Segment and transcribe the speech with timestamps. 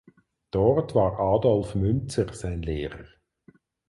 [0.49, 3.05] Dort war Adolf Münzer sein Lehrer.